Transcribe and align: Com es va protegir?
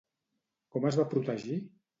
Com 0.77 0.89
es 0.93 0.99
va 1.03 1.07
protegir? 1.15 1.63